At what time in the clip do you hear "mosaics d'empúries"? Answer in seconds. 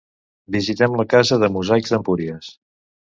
1.59-2.51